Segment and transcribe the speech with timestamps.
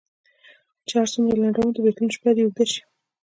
[0.87, 2.81] چي هر څو یې لنډومه د بېلتون شپه دي اوږده سي